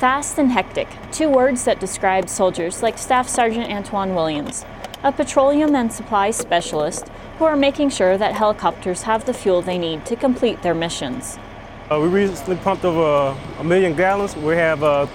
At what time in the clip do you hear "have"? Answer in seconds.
9.02-9.26, 14.54-14.82